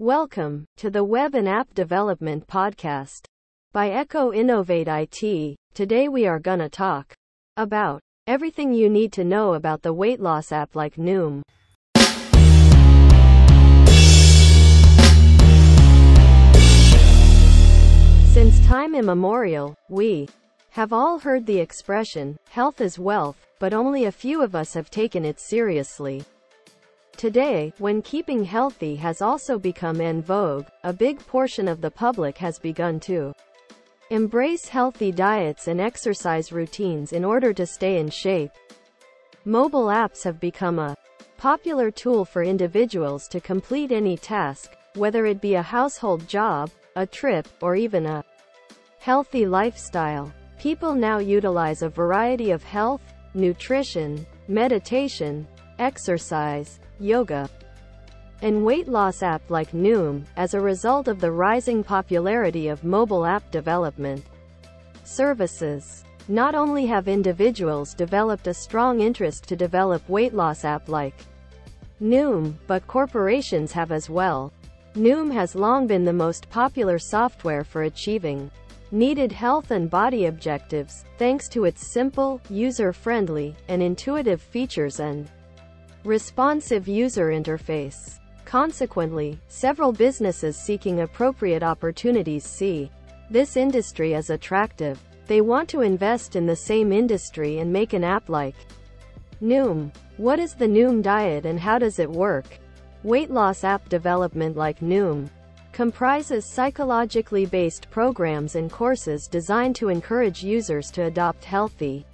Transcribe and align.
Welcome 0.00 0.64
to 0.78 0.88
the 0.88 1.04
Web 1.04 1.34
and 1.34 1.46
App 1.46 1.74
Development 1.74 2.46
Podcast 2.46 3.26
by 3.70 3.90
Echo 3.90 4.32
Innovate 4.32 4.88
IT. 4.88 5.56
Today 5.74 6.08
we 6.08 6.26
are 6.26 6.38
gonna 6.38 6.70
talk 6.70 7.12
about 7.58 8.00
everything 8.26 8.72
you 8.72 8.88
need 8.88 9.12
to 9.12 9.24
know 9.24 9.52
about 9.52 9.82
the 9.82 9.92
weight 9.92 10.18
loss 10.18 10.52
app 10.52 10.74
like 10.74 10.96
Noom. 10.96 11.42
Since 18.32 18.66
time 18.66 18.94
immemorial, 18.94 19.76
we 19.90 20.30
have 20.70 20.94
all 20.94 21.18
heard 21.18 21.44
the 21.44 21.58
expression, 21.58 22.38
health 22.48 22.80
is 22.80 22.98
wealth, 22.98 23.36
but 23.58 23.74
only 23.74 24.06
a 24.06 24.12
few 24.12 24.40
of 24.40 24.54
us 24.54 24.72
have 24.72 24.88
taken 24.88 25.26
it 25.26 25.38
seriously. 25.38 26.24
Today, 27.20 27.70
when 27.76 28.00
keeping 28.00 28.42
healthy 28.44 28.96
has 28.96 29.20
also 29.20 29.58
become 29.58 30.00
en 30.00 30.22
vogue, 30.22 30.64
a 30.84 30.90
big 30.90 31.18
portion 31.26 31.68
of 31.68 31.82
the 31.82 31.90
public 31.90 32.38
has 32.38 32.58
begun 32.58 32.98
to 33.00 33.34
embrace 34.08 34.66
healthy 34.66 35.12
diets 35.12 35.68
and 35.68 35.82
exercise 35.82 36.50
routines 36.50 37.12
in 37.12 37.22
order 37.22 37.52
to 37.52 37.66
stay 37.66 37.98
in 37.98 38.08
shape. 38.08 38.52
Mobile 39.44 39.88
apps 39.88 40.24
have 40.24 40.40
become 40.40 40.78
a 40.78 40.96
popular 41.36 41.90
tool 41.90 42.24
for 42.24 42.42
individuals 42.42 43.28
to 43.28 43.38
complete 43.38 43.92
any 43.92 44.16
task, 44.16 44.74
whether 44.94 45.26
it 45.26 45.42
be 45.42 45.56
a 45.56 45.62
household 45.76 46.26
job, 46.26 46.70
a 46.96 47.04
trip, 47.04 47.46
or 47.60 47.76
even 47.76 48.06
a 48.06 48.24
healthy 48.98 49.44
lifestyle. 49.44 50.32
People 50.58 50.94
now 50.94 51.18
utilize 51.18 51.82
a 51.82 51.90
variety 51.90 52.50
of 52.50 52.62
health, 52.62 53.02
nutrition, 53.34 54.26
meditation, 54.48 55.46
exercise, 55.78 56.80
yoga, 57.00 57.48
and 58.42 58.64
weight 58.64 58.88
loss 58.88 59.22
app 59.22 59.42
like 59.50 59.72
Noom, 59.72 60.24
as 60.36 60.54
a 60.54 60.60
result 60.60 61.08
of 61.08 61.20
the 61.20 61.30
rising 61.30 61.82
popularity 61.82 62.68
of 62.68 62.84
mobile 62.84 63.26
app 63.26 63.50
development 63.50 64.24
services. 65.04 66.04
Not 66.28 66.54
only 66.54 66.86
have 66.86 67.08
individuals 67.08 67.92
developed 67.94 68.46
a 68.46 68.54
strong 68.54 69.00
interest 69.00 69.44
to 69.48 69.56
develop 69.56 70.08
weight 70.08 70.32
loss 70.32 70.64
app 70.64 70.88
like 70.88 71.14
Noom, 72.00 72.54
but 72.66 72.86
corporations 72.86 73.72
have 73.72 73.90
as 73.92 74.08
well. 74.08 74.52
Noom 74.94 75.32
has 75.32 75.54
long 75.54 75.86
been 75.86 76.04
the 76.04 76.12
most 76.12 76.48
popular 76.50 76.98
software 76.98 77.64
for 77.64 77.82
achieving 77.82 78.50
needed 78.92 79.30
health 79.30 79.70
and 79.70 79.88
body 79.88 80.26
objectives, 80.26 81.04
thanks 81.16 81.48
to 81.48 81.64
its 81.64 81.86
simple, 81.86 82.40
user-friendly, 82.50 83.54
and 83.68 83.82
intuitive 83.82 84.42
features 84.42 84.98
and 84.98 85.30
responsive 86.04 86.88
user 86.88 87.26
interface. 87.26 88.18
Consequently, 88.44 89.38
several 89.48 89.92
businesses 89.92 90.56
seeking 90.56 91.00
appropriate 91.00 91.62
opportunities 91.62 92.44
see 92.44 92.90
this 93.30 93.56
industry 93.56 94.14
as 94.14 94.30
attractive. 94.30 94.98
They 95.26 95.40
want 95.40 95.68
to 95.68 95.82
invest 95.82 96.34
in 96.34 96.46
the 96.46 96.56
same 96.56 96.92
industry 96.92 97.58
and 97.58 97.72
make 97.72 97.92
an 97.92 98.02
app 98.02 98.28
like 98.28 98.56
Noom. 99.42 99.92
What 100.16 100.40
is 100.40 100.54
the 100.54 100.66
Noom 100.66 101.02
diet 101.02 101.46
and 101.46 101.60
how 101.60 101.78
does 101.78 101.98
it 101.98 102.10
work? 102.10 102.46
Weight 103.04 103.30
loss 103.30 103.62
app 103.62 103.88
development 103.88 104.56
like 104.56 104.80
Noom 104.80 105.28
comprises 105.72 106.44
psychologically 106.44 107.46
based 107.46 107.88
programs 107.90 108.56
and 108.56 108.70
courses 108.70 109.28
designed 109.28 109.76
to 109.76 109.88
encourage 109.88 110.42
users 110.42 110.90
to 110.90 111.04
adopt 111.04 111.44
healthy 111.44 112.04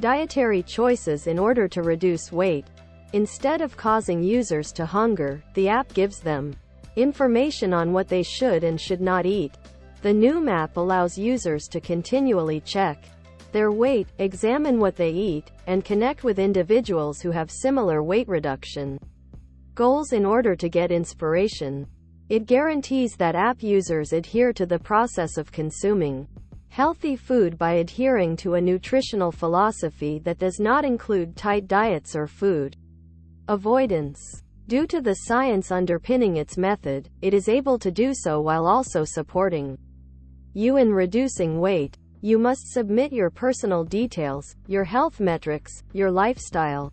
dietary 0.00 0.62
choices 0.62 1.26
in 1.26 1.38
order 1.38 1.68
to 1.68 1.82
reduce 1.82 2.32
weight. 2.32 2.66
Instead 3.12 3.60
of 3.60 3.76
causing 3.76 4.22
users 4.22 4.70
to 4.70 4.86
hunger, 4.86 5.42
the 5.54 5.68
app 5.68 5.92
gives 5.94 6.20
them 6.20 6.54
information 6.94 7.72
on 7.72 7.92
what 7.92 8.06
they 8.06 8.22
should 8.22 8.62
and 8.62 8.80
should 8.80 9.00
not 9.00 9.26
eat. 9.26 9.52
The 10.02 10.10
Noom 10.10 10.48
app 10.48 10.76
allows 10.76 11.18
users 11.18 11.66
to 11.68 11.80
continually 11.80 12.60
check 12.60 13.04
their 13.50 13.72
weight, 13.72 14.06
examine 14.18 14.78
what 14.78 14.94
they 14.94 15.10
eat, 15.10 15.50
and 15.66 15.84
connect 15.84 16.22
with 16.22 16.38
individuals 16.38 17.20
who 17.20 17.32
have 17.32 17.50
similar 17.50 18.04
weight 18.04 18.28
reduction 18.28 18.96
goals 19.74 20.12
in 20.12 20.24
order 20.24 20.54
to 20.54 20.68
get 20.68 20.92
inspiration. 20.92 21.88
It 22.28 22.46
guarantees 22.46 23.16
that 23.16 23.34
app 23.34 23.60
users 23.60 24.12
adhere 24.12 24.52
to 24.52 24.66
the 24.66 24.78
process 24.78 25.36
of 25.36 25.50
consuming 25.50 26.28
healthy 26.68 27.16
food 27.16 27.58
by 27.58 27.72
adhering 27.72 28.36
to 28.36 28.54
a 28.54 28.60
nutritional 28.60 29.32
philosophy 29.32 30.20
that 30.20 30.38
does 30.38 30.60
not 30.60 30.84
include 30.84 31.34
tight 31.34 31.66
diets 31.66 32.14
or 32.14 32.28
food 32.28 32.76
avoidance. 33.50 34.44
Due 34.68 34.86
to 34.86 35.00
the 35.00 35.26
science 35.26 35.72
underpinning 35.72 36.36
its 36.36 36.56
method, 36.56 37.08
it 37.20 37.34
is 37.34 37.48
able 37.48 37.80
to 37.80 37.90
do 37.90 38.14
so 38.14 38.40
while 38.40 38.64
also 38.64 39.02
supporting 39.02 39.76
you 40.54 40.76
in 40.76 40.92
reducing 40.92 41.58
weight. 41.58 41.98
You 42.20 42.38
must 42.38 42.68
submit 42.68 43.12
your 43.12 43.28
personal 43.28 43.82
details, 43.82 44.54
your 44.68 44.84
health 44.84 45.18
metrics, 45.18 45.82
your 45.92 46.12
lifestyle, 46.12 46.92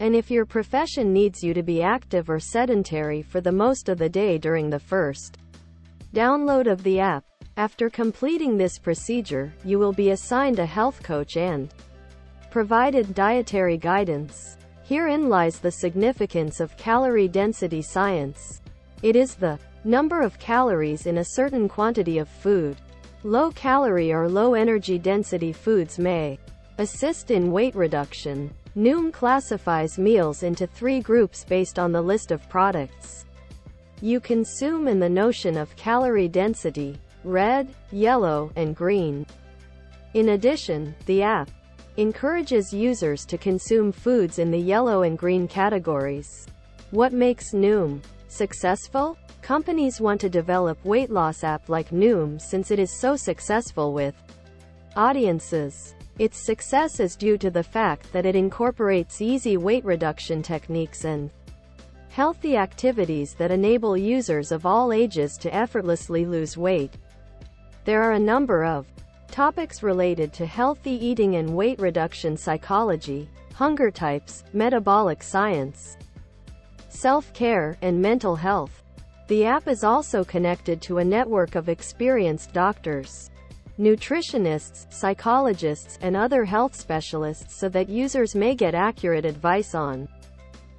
and 0.00 0.14
if 0.14 0.30
your 0.30 0.44
profession 0.44 1.14
needs 1.14 1.42
you 1.42 1.54
to 1.54 1.62
be 1.62 1.82
active 1.82 2.28
or 2.28 2.38
sedentary 2.38 3.22
for 3.22 3.40
the 3.40 3.52
most 3.52 3.88
of 3.88 3.96
the 3.96 4.08
day 4.10 4.36
during 4.36 4.68
the 4.68 4.78
first 4.78 5.38
download 6.12 6.70
of 6.70 6.82
the 6.82 7.00
app. 7.00 7.24
After 7.56 7.88
completing 7.88 8.58
this 8.58 8.78
procedure, 8.78 9.50
you 9.64 9.78
will 9.78 9.94
be 9.94 10.10
assigned 10.10 10.58
a 10.58 10.66
health 10.66 11.02
coach 11.02 11.38
and 11.38 11.72
provided 12.50 13.14
dietary 13.14 13.78
guidance. 13.78 14.58
Herein 14.84 15.28
lies 15.28 15.58
the 15.58 15.70
significance 15.70 16.60
of 16.60 16.76
calorie 16.76 17.28
density 17.28 17.82
science. 17.82 18.60
It 19.02 19.16
is 19.16 19.34
the 19.34 19.58
number 19.84 20.20
of 20.20 20.38
calories 20.38 21.06
in 21.06 21.18
a 21.18 21.24
certain 21.24 21.68
quantity 21.68 22.18
of 22.18 22.28
food. 22.28 22.76
Low 23.22 23.50
calorie 23.50 24.12
or 24.12 24.28
low 24.28 24.54
energy 24.54 24.98
density 24.98 25.52
foods 25.52 25.98
may 25.98 26.38
assist 26.78 27.30
in 27.30 27.50
weight 27.50 27.74
reduction. 27.74 28.52
Noom 28.76 29.12
classifies 29.12 29.98
meals 29.98 30.42
into 30.42 30.66
three 30.66 31.00
groups 31.00 31.44
based 31.44 31.78
on 31.78 31.92
the 31.92 32.02
list 32.02 32.30
of 32.30 32.48
products 32.48 33.24
you 34.04 34.20
consume 34.20 34.86
and 34.86 35.00
the 35.00 35.08
notion 35.08 35.56
of 35.56 35.74
calorie 35.76 36.28
density, 36.28 36.98
red, 37.24 37.74
yellow, 37.90 38.52
and 38.54 38.76
green. 38.76 39.26
In 40.12 40.30
addition, 40.30 40.94
the 41.06 41.22
app 41.22 41.50
encourages 41.96 42.72
users 42.72 43.24
to 43.26 43.38
consume 43.38 43.92
foods 43.92 44.38
in 44.38 44.50
the 44.50 44.58
yellow 44.58 45.02
and 45.02 45.16
green 45.16 45.46
categories. 45.46 46.46
What 46.90 47.12
makes 47.12 47.52
Noom 47.52 48.00
successful? 48.28 49.16
Companies 49.42 50.00
want 50.00 50.20
to 50.22 50.28
develop 50.28 50.82
weight 50.84 51.10
loss 51.10 51.44
app 51.44 51.68
like 51.68 51.90
Noom 51.90 52.40
since 52.40 52.70
it 52.70 52.78
is 52.78 52.90
so 52.90 53.14
successful 53.14 53.92
with 53.92 54.14
audiences. 54.96 55.94
Its 56.18 56.38
success 56.38 57.00
is 57.00 57.16
due 57.16 57.36
to 57.38 57.50
the 57.50 57.62
fact 57.62 58.12
that 58.12 58.26
it 58.26 58.36
incorporates 58.36 59.20
easy 59.20 59.56
weight 59.56 59.84
reduction 59.84 60.42
techniques 60.42 61.04
and 61.04 61.30
healthy 62.08 62.56
activities 62.56 63.34
that 63.34 63.50
enable 63.50 63.96
users 63.96 64.52
of 64.52 64.64
all 64.64 64.92
ages 64.92 65.36
to 65.36 65.52
effortlessly 65.52 66.24
lose 66.24 66.56
weight. 66.56 66.96
There 67.84 68.02
are 68.02 68.12
a 68.12 68.18
number 68.18 68.64
of 68.64 68.86
topics 69.34 69.82
related 69.82 70.32
to 70.32 70.46
healthy 70.46 70.92
eating 71.04 71.34
and 71.34 71.56
weight 71.56 71.80
reduction 71.80 72.36
psychology, 72.36 73.28
hunger 73.52 73.90
types, 73.90 74.44
metabolic 74.52 75.24
science, 75.24 75.96
self-care, 76.88 77.76
and 77.82 78.00
mental 78.00 78.36
health. 78.36 78.84
The 79.26 79.44
app 79.44 79.66
is 79.66 79.82
also 79.82 80.22
connected 80.22 80.80
to 80.82 80.98
a 80.98 81.04
network 81.04 81.56
of 81.56 81.68
experienced 81.68 82.52
doctors 82.52 83.28
nutritionists, 83.76 84.86
psychologists, 84.92 85.98
and 86.00 86.16
other 86.16 86.44
health 86.44 86.76
specialists 86.76 87.56
so 87.56 87.68
that 87.70 87.88
users 87.88 88.36
may 88.36 88.54
get 88.54 88.72
accurate 88.72 89.24
advice 89.24 89.74
on 89.74 90.08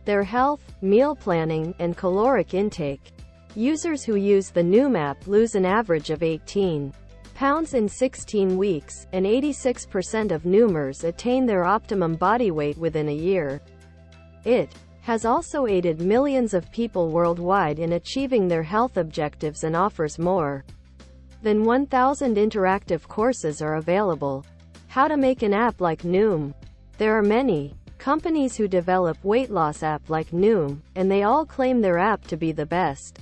their 0.05 0.23
health, 0.23 0.61
meal 0.81 1.13
planning, 1.13 1.75
and 1.79 1.97
caloric 1.97 2.53
intake. 2.53 3.11
Users 3.53 4.05
who 4.05 4.15
use 4.15 4.49
the 4.49 4.61
Noom 4.61 4.97
app 4.97 5.27
lose 5.27 5.55
an 5.55 5.65
average 5.65 6.09
of 6.09 6.23
18 6.23 6.93
pounds 7.35 7.73
in 7.73 7.87
16 7.87 8.57
weeks, 8.57 9.05
and 9.13 9.25
86% 9.25 10.31
of 10.31 10.43
Noomers 10.43 11.03
attain 11.03 11.45
their 11.45 11.65
optimum 11.65 12.15
body 12.15 12.49
weight 12.49 12.77
within 12.77 13.09
a 13.09 13.13
year. 13.13 13.61
It 14.45 14.73
has 15.01 15.25
also 15.25 15.67
aided 15.67 15.99
millions 16.01 16.55
of 16.55 16.71
people 16.71 17.09
worldwide 17.09 17.77
in 17.77 17.93
achieving 17.93 18.47
their 18.47 18.63
health 18.63 18.97
objectives 18.97 19.63
and 19.63 19.75
offers 19.75 20.17
more 20.17 20.65
than 21.43 21.63
1,000 21.63 22.37
interactive 22.37 23.07
courses 23.07 23.61
are 23.61 23.75
available. 23.75 24.43
How 24.87 25.07
to 25.07 25.17
make 25.17 25.43
an 25.43 25.53
app 25.53 25.79
like 25.81 26.01
Noom. 26.03 26.55
There 26.97 27.15
are 27.15 27.21
many 27.21 27.75
companies 27.99 28.55
who 28.55 28.67
develop 28.67 29.23
weight 29.23 29.51
loss 29.51 29.83
app 29.83 30.09
like 30.09 30.31
Noom, 30.31 30.79
and 30.95 31.11
they 31.11 31.23
all 31.23 31.45
claim 31.45 31.81
their 31.81 31.99
app 31.99 32.25
to 32.27 32.37
be 32.37 32.51
the 32.51 32.65
best. 32.65 33.19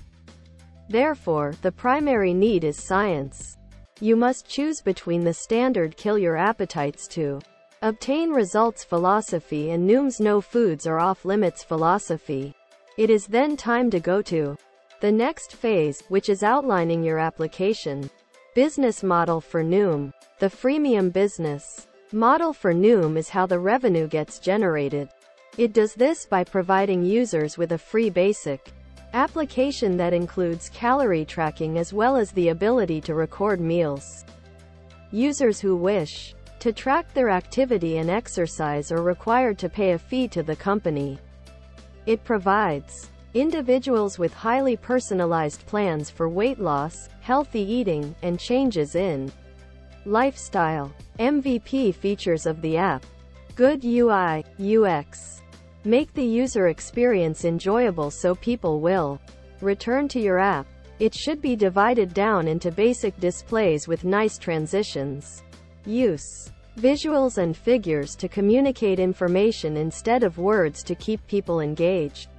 Therefore, 0.88 1.54
the 1.64 1.72
primary 1.72 2.34
need 2.34 2.64
is 2.64 2.78
science. 2.78 3.58
You 4.00 4.16
must 4.16 4.48
choose 4.48 4.82
between 4.82 5.24
the 5.24 5.34
standard 5.34 5.96
kill 5.96 6.18
your 6.18 6.36
appetites 6.36 7.08
to 7.10 7.40
obtain 7.84 8.32
results 8.32 8.84
philosophy 8.84 9.70
and 9.72 9.88
Noom's 9.88 10.20
no 10.20 10.42
foods 10.42 10.88
are 10.88 11.00
off 11.00 11.26
limits 11.26 11.64
philosophy. 11.64 12.56
It 12.98 13.10
is 13.10 13.28
then 13.28 13.56
time 13.56 13.92
to 13.92 14.00
go 14.00 14.22
to 14.24 14.58
The 15.00 15.12
next 15.12 15.54
phase, 15.54 16.02
which 16.10 16.30
is 16.30 16.44
outlining 16.44 17.04
your 17.04 17.20
application. 17.20 18.10
Business 18.56 19.04
model 19.04 19.42
for 19.42 19.64
Noom. 19.64 20.12
The 20.40 20.48
freemium 20.48 21.12
business 21.12 21.88
model 22.12 22.54
for 22.54 22.74
Noom 22.74 23.18
is 23.18 23.30
how 23.30 23.46
the 23.46 23.60
revenue 23.60 24.08
gets 24.08 24.40
generated. 24.40 25.10
It 25.58 25.74
does 25.74 25.94
this 25.94 26.26
by 26.26 26.44
providing 26.44 27.04
users 27.04 27.58
with 27.58 27.74
a 27.74 27.78
free 27.78 28.10
basic 28.10 28.72
application 29.14 29.96
that 29.98 30.14
includes 30.14 30.70
calorie 30.70 31.26
tracking 31.26 31.78
as 31.78 31.94
well 31.94 32.16
as 32.16 32.32
the 32.32 32.50
ability 32.50 33.00
to 33.02 33.14
record 33.14 33.62
meals. 33.62 34.26
Users 35.12 35.60
who 35.60 35.76
wish 35.76 36.34
to 36.60 36.74
track 36.74 37.14
their 37.14 37.30
activity 37.30 37.98
and 37.98 38.10
exercise 38.10 38.92
are 38.92 39.04
required 39.04 39.58
to 39.60 39.70
pay 39.70 39.92
a 39.92 40.00
fee 40.00 40.28
to 40.30 40.42
the 40.42 40.56
company. 40.56 41.20
It 42.06 42.24
provides 42.24 43.12
individuals 43.34 44.18
with 44.18 44.34
highly 44.34 44.76
personalized 44.76 45.66
plans 45.66 46.10
for 46.10 46.30
weight 46.30 46.60
loss, 46.60 47.10
healthy 47.22 47.62
eating, 47.62 48.16
and 48.24 48.40
changes 48.40 48.96
in 48.96 49.32
lifestyle. 50.06 50.92
MVP 51.20 51.94
features 51.94 52.46
of 52.46 52.62
the 52.62 52.78
app. 52.78 53.06
Good 53.56 53.86
UI, 53.86 54.44
UX. 54.60 55.43
Make 55.86 56.14
the 56.14 56.24
user 56.24 56.68
experience 56.68 57.44
enjoyable 57.44 58.10
so 58.10 58.36
people 58.36 58.80
will 58.80 59.20
return 59.60 60.08
to 60.10 60.20
your 60.20 60.40
app. 60.40 60.66
It 61.00 61.14
should 61.14 61.42
be 61.42 61.58
divided 61.58 62.14
down 62.14 62.48
into 62.48 62.72
basic 62.72 63.20
displays 63.20 63.86
with 63.86 64.06
nice 64.06 64.38
transitions. 64.38 65.44
Use 65.86 66.54
visuals 66.78 67.38
and 67.38 67.56
figures 67.56 68.16
to 68.16 68.30
communicate 68.30 68.98
information 68.98 69.76
instead 69.76 70.24
of 70.24 70.38
words 70.38 70.84
to 70.84 70.96
keep 70.96 71.26
people 71.28 71.60
engaged. 71.60 72.30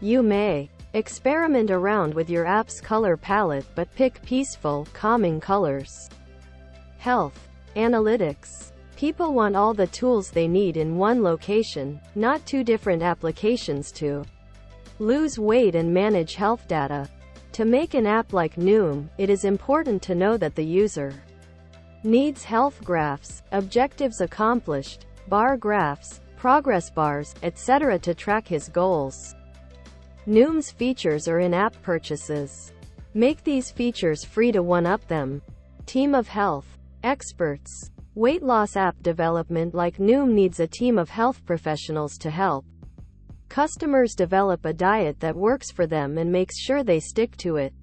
You 0.00 0.24
may 0.24 0.68
experiment 0.92 1.70
around 1.70 2.14
with 2.14 2.28
your 2.28 2.46
app's 2.46 2.80
color 2.80 3.16
palette 3.16 3.66
but 3.76 3.94
pick 3.94 4.20
peaceful, 4.22 4.88
calming 4.92 5.38
colors. 5.38 6.10
Health. 6.98 7.48
Analytics. 7.76 8.72
People 8.96 9.34
want 9.34 9.54
all 9.54 9.74
the 9.74 9.86
tools 9.88 10.30
they 10.30 10.48
need 10.48 10.78
in 10.78 10.96
one 10.96 11.22
location, 11.22 12.00
not 12.14 12.44
two 12.46 12.64
different 12.64 13.02
applications 13.02 13.92
to 13.92 14.24
lose 14.98 15.38
weight 15.38 15.74
and 15.74 15.92
manage 15.92 16.34
health 16.34 16.66
data. 16.66 17.06
To 17.52 17.66
make 17.66 17.92
an 17.92 18.06
app 18.06 18.32
like 18.32 18.56
Noom, 18.56 19.10
it 19.18 19.28
is 19.28 19.44
important 19.44 20.00
to 20.04 20.14
know 20.14 20.38
that 20.38 20.54
the 20.54 20.64
user 20.64 21.12
needs 22.04 22.42
health 22.42 22.82
graphs, 22.82 23.42
objectives 23.52 24.22
accomplished, 24.22 25.04
bar 25.28 25.58
graphs, 25.58 26.22
progress 26.38 26.88
bars, 26.88 27.34
etc. 27.42 27.98
to 27.98 28.14
track 28.14 28.48
his 28.48 28.70
goals. 28.70 29.34
Noom's 30.26 30.70
features 30.70 31.28
are 31.28 31.40
in-app 31.40 31.80
purchases. 31.82 32.72
Make 33.12 33.44
these 33.44 33.70
features 33.70 34.24
free 34.24 34.52
to 34.52 34.62
one-up 34.62 35.06
them. 35.06 35.42
Team 35.84 36.14
of 36.14 36.28
Health 36.28 36.78
Experts 37.02 37.90
Weight 38.16 38.42
loss 38.42 38.78
app 38.78 39.02
development 39.02 39.74
like 39.74 39.98
Noom 39.98 40.32
needs 40.32 40.58
a 40.58 40.66
team 40.66 40.96
of 40.96 41.10
health 41.10 41.44
professionals 41.44 42.16
to 42.16 42.30
help. 42.30 42.64
Customers 43.50 44.14
develop 44.14 44.64
a 44.64 44.72
diet 44.72 45.20
that 45.20 45.36
works 45.36 45.70
for 45.70 45.86
them 45.86 46.16
and 46.16 46.32
makes 46.32 46.58
sure 46.58 46.82
they 46.82 46.98
stick 46.98 47.36
to 47.36 47.56
it. 47.56 47.74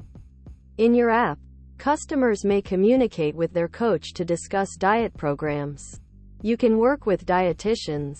In 0.80 0.96
your 0.96 1.12
app, 1.12 1.38
customers 1.78 2.44
may 2.44 2.64
communicate 2.64 3.36
with 3.36 3.54
their 3.54 3.68
coach 3.68 4.12
to 4.14 4.26
discuss 4.26 4.76
diet 4.76 5.16
programs. 5.16 6.02
You 6.42 6.58
can 6.58 6.80
work 6.80 7.06
with 7.06 7.28
dietitians 7.28 8.18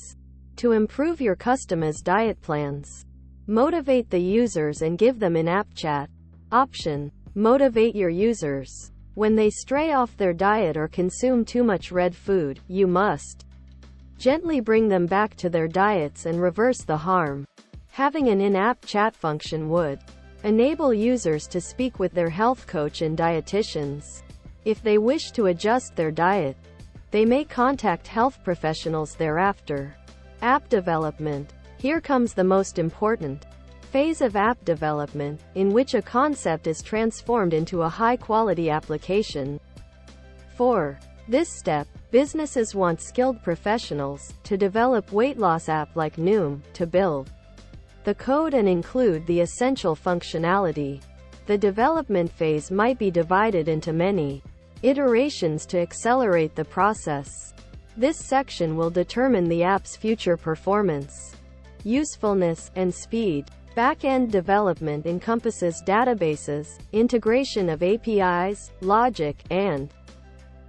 to 0.58 0.74
improve 0.74 1.20
your 1.20 1.36
customers' 1.36 2.04
diet 2.04 2.40
plans. 2.44 3.08
Motivate 3.48 4.12
the 4.12 4.22
users 4.22 4.84
and 4.84 5.00
give 5.00 5.18
them 5.20 5.36
in-app 5.36 5.74
chat. 5.74 6.12
Option. 6.52 7.12
Motivate 7.34 7.96
your 7.96 8.12
users. 8.12 8.93
When 9.16 9.36
they 9.36 9.52
stray 9.52 9.94
off 9.94 10.18
their 10.18 10.34
diet 10.34 10.76
or 10.76 10.88
consume 10.88 11.46
too 11.46 11.64
much 11.64 11.92
red 11.92 12.16
food, 12.16 12.60
you 12.68 12.88
must 12.88 13.46
gently 14.18 14.60
bring 14.60 14.88
them 14.88 15.06
back 15.06 15.36
to 15.36 15.50
their 15.50 15.68
diets 15.68 16.26
and 16.26 16.42
reverse 16.42 16.82
the 16.82 16.98
harm. 16.98 17.46
Having 17.92 18.30
an 18.30 18.42
in-app 18.42 18.84
chat 18.86 19.16
function 19.16 19.70
would 19.70 20.00
enable 20.44 20.94
users 20.94 21.48
to 21.48 21.62
speak 21.62 22.00
with 22.00 22.12
their 22.14 22.30
health 22.30 22.66
coach 22.66 23.04
and 23.04 23.16
dietitians. 23.16 24.24
If 24.66 24.82
they 24.82 24.98
wish 24.98 25.30
to 25.34 25.46
adjust 25.46 25.96
their 25.96 26.12
diet, 26.12 26.58
they 27.12 27.24
may 27.24 27.44
contact 27.44 28.08
health 28.08 28.40
professionals 28.44 29.14
thereafter. 29.14 29.96
App 30.42 30.70
development 30.70 31.54
here 31.78 32.02
comes 32.02 32.34
the 32.34 32.44
most 32.44 32.80
important 32.80 33.46
phase 33.94 34.22
of 34.22 34.36
app 34.36 34.58
development, 34.66 35.40
in 35.54 35.72
which 35.72 35.94
a 35.94 36.02
concept 36.02 36.66
is 36.66 36.82
transformed 36.82 37.54
into 37.54 37.84
a 37.84 37.88
high-quality 37.88 38.72
application. 38.72 39.60
4. 40.58 40.98
This 41.28 41.48
step, 41.48 41.88
businesses 42.10 42.74
want 42.74 43.00
skilled 43.00 43.44
professionals 43.44 44.34
to 44.46 44.58
develop 44.58 45.12
weight 45.12 45.38
loss 45.38 45.70
app 45.70 45.96
like 45.96 46.16
Noom 46.16 46.64
to 46.74 46.88
build 46.88 47.32
the 48.04 48.16
code 48.16 48.56
and 48.56 48.68
include 48.68 49.28
the 49.28 49.42
essential 49.42 49.96
functionality. 49.96 51.00
The 51.46 51.60
development 51.60 52.32
phase 52.32 52.72
might 52.72 52.98
be 52.98 53.12
divided 53.12 53.68
into 53.68 53.94
many 53.94 54.42
iterations 54.82 55.68
to 55.68 55.78
accelerate 55.80 56.56
the 56.56 56.66
process. 56.66 57.54
This 57.96 58.18
section 58.18 58.76
will 58.76 58.90
determine 58.90 59.48
the 59.48 59.62
app's 59.62 59.96
future 59.96 60.36
performance 60.36 61.36
usefulness, 61.84 62.72
and 62.76 62.94
speed. 62.94 63.46
Back-end 63.76 64.32
development 64.32 65.08
encompasses 65.08 65.82
databases, 65.84 66.78
integration 66.92 67.70
of 67.70 67.82
APIs, 67.82 68.70
logic, 68.82 69.38
and 69.50 69.92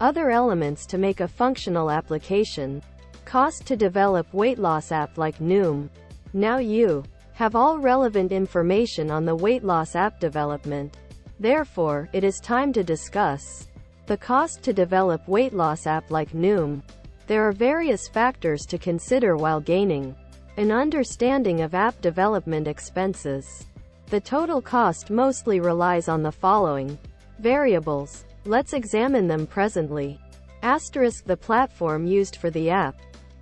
other 0.00 0.30
elements 0.30 0.86
to 0.86 0.96
make 0.96 1.20
a 1.20 1.28
functional 1.28 1.90
application. 1.90 2.82
Cost 3.26 3.66
to 3.66 3.76
develop 3.76 4.32
weight 4.32 4.58
loss 4.58 4.90
app 4.90 5.18
like 5.18 5.38
Noom. 5.38 5.90
Now 6.32 6.56
you 6.56 7.04
have 7.34 7.54
all 7.54 7.78
relevant 7.78 8.32
information 8.32 9.10
on 9.10 9.26
the 9.26 9.36
weight 9.36 9.64
loss 9.64 9.96
app 9.96 10.18
development. 10.18 10.96
Therefore, 11.38 12.08
it 12.14 12.24
is 12.24 12.40
time 12.40 12.72
to 12.72 12.82
discuss 12.82 13.68
the 14.06 14.16
cost 14.16 14.62
to 14.62 14.72
develop 14.72 15.28
weight 15.28 15.52
loss 15.52 15.86
app 15.86 16.10
like 16.10 16.32
Noom. 16.32 16.82
There 17.26 17.46
are 17.46 17.52
various 17.52 18.08
factors 18.08 18.64
to 18.66 18.78
consider 18.78 19.36
while 19.36 19.60
gaining 19.60 20.16
an 20.56 20.70
understanding 20.70 21.62
of 21.62 21.74
app 21.74 22.00
development 22.00 22.68
expenses. 22.68 23.66
The 24.06 24.20
total 24.20 24.62
cost 24.62 25.10
mostly 25.10 25.58
relies 25.58 26.08
on 26.08 26.22
the 26.22 26.30
following 26.30 26.96
variables. 27.40 28.24
Let's 28.44 28.72
examine 28.72 29.26
them 29.26 29.46
presently. 29.46 30.20
Asterisk 30.62 31.24
the 31.24 31.36
platform 31.36 32.06
used 32.06 32.36
for 32.36 32.50
the 32.50 32.70
app. 32.70 32.94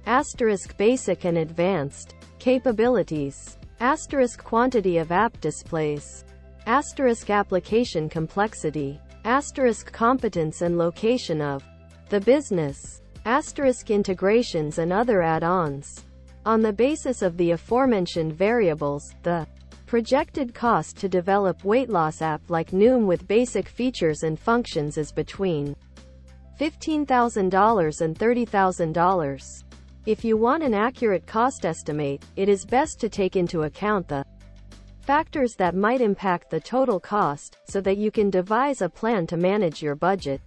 Asterisk 0.06 0.76
basic 0.78 1.24
and 1.24 1.38
advanced 1.38 2.14
capabilities. 2.38 3.58
Asterisk 3.80 4.42
quantity 4.42 4.98
of 4.98 5.12
app 5.12 5.38
displays. 5.40 6.24
Asterisk 6.66 7.28
application 7.28 8.08
complexity. 8.08 8.98
Asterisk 9.24 9.92
competence 9.92 10.62
and 10.62 10.78
location 10.78 11.42
of 11.42 11.62
the 12.08 12.20
business. 12.20 13.02
Asterisk 13.26 13.90
integrations 13.90 14.78
and 14.78 14.92
other 14.92 15.20
add-ons. 15.22 16.04
On 16.44 16.60
the 16.60 16.72
basis 16.72 17.22
of 17.22 17.36
the 17.36 17.52
aforementioned 17.52 18.32
variables, 18.32 19.14
the 19.22 19.46
projected 19.86 20.52
cost 20.52 20.96
to 20.96 21.08
develop 21.08 21.64
weight 21.64 21.88
loss 21.88 22.20
app 22.20 22.42
like 22.48 22.72
Noom 22.72 23.06
with 23.06 23.28
basic 23.28 23.68
features 23.68 24.24
and 24.24 24.36
functions 24.36 24.98
is 24.98 25.12
between 25.12 25.76
$15,000 26.58 28.00
and 28.00 28.18
$30,000. 28.18 29.64
If 30.04 30.24
you 30.24 30.36
want 30.36 30.64
an 30.64 30.74
accurate 30.74 31.26
cost 31.28 31.64
estimate, 31.64 32.24
it 32.34 32.48
is 32.48 32.64
best 32.64 32.98
to 33.00 33.08
take 33.08 33.36
into 33.36 33.62
account 33.62 34.08
the 34.08 34.24
factors 35.00 35.54
that 35.54 35.76
might 35.76 36.00
impact 36.00 36.50
the 36.50 36.58
total 36.58 36.98
cost, 36.98 37.58
so 37.68 37.80
that 37.80 37.98
you 37.98 38.10
can 38.10 38.30
devise 38.30 38.82
a 38.82 38.88
plan 38.88 39.28
to 39.28 39.36
manage 39.36 39.80
your 39.80 39.94
budget. 39.94 40.40